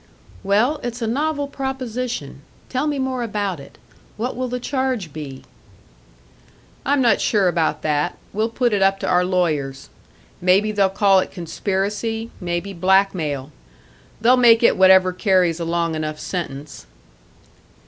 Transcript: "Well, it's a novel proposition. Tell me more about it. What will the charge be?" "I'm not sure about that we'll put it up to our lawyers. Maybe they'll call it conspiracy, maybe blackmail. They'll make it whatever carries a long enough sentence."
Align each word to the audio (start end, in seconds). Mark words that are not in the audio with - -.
"Well, 0.41 0.79
it's 0.81 1.03
a 1.03 1.05
novel 1.05 1.47
proposition. 1.47 2.41
Tell 2.69 2.87
me 2.87 2.97
more 2.97 3.21
about 3.21 3.59
it. 3.59 3.77
What 4.17 4.35
will 4.35 4.47
the 4.47 4.59
charge 4.59 5.13
be?" 5.13 5.43
"I'm 6.83 7.01
not 7.03 7.21
sure 7.21 7.47
about 7.47 7.83
that 7.83 8.17
we'll 8.33 8.49
put 8.49 8.73
it 8.73 8.81
up 8.81 8.97
to 9.01 9.07
our 9.07 9.23
lawyers. 9.23 9.89
Maybe 10.41 10.71
they'll 10.71 10.89
call 10.89 11.19
it 11.19 11.29
conspiracy, 11.29 12.31
maybe 12.41 12.73
blackmail. 12.73 13.51
They'll 14.19 14.37
make 14.37 14.63
it 14.63 14.75
whatever 14.75 15.13
carries 15.13 15.59
a 15.59 15.65
long 15.65 15.93
enough 15.93 16.19
sentence." 16.19 16.87